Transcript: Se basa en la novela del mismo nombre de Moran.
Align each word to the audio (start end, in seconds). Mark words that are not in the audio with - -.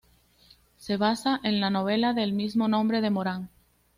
Se 0.77 0.97
basa 0.97 1.39
en 1.43 1.59
la 1.61 1.69
novela 1.69 2.13
del 2.13 2.33
mismo 2.33 2.67
nombre 2.67 3.01
de 3.01 3.11
Moran. 3.11 3.49